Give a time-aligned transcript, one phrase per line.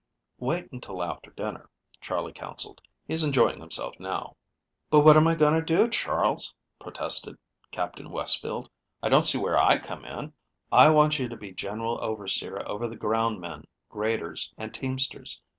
[0.39, 1.69] "Wait until after dinner,"
[2.01, 2.81] Charley counseled.
[3.07, 4.35] "He's enjoying himself now."
[4.89, 7.37] "But what am I going to do, Charles?" protested
[7.69, 8.71] Captain Westfield.
[9.03, 10.33] "I don't see where I come in."
[10.71, 15.39] "I want you to be general overseer over the ground men, graders, and teamsters.